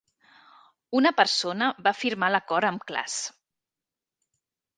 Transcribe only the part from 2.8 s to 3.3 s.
Klass.